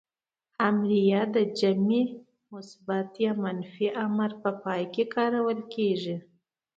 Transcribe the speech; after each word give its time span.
امریه 0.69 1.19
ئ 1.27 1.31
د 1.35 1.37
جمع 1.59 2.01
مثبت 2.53 3.09
يا 3.23 3.31
منفي 3.43 3.87
امر 4.05 4.31
په 4.41 4.49
پای 4.63 4.83
کې 4.93 5.03
کارول 5.15 5.59
کیږي. 5.73 6.15